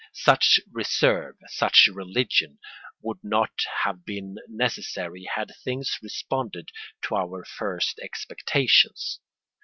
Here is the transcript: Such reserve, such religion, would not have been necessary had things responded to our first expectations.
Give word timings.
Such 0.13 0.59
reserve, 0.71 1.35
such 1.45 1.85
religion, 1.93 2.57
would 3.03 3.19
not 3.21 3.51
have 3.83 4.03
been 4.03 4.37
necessary 4.47 5.25
had 5.35 5.53
things 5.63 5.99
responded 6.01 6.69
to 7.03 7.13
our 7.15 7.45
first 7.45 7.99
expectations. 7.99 9.19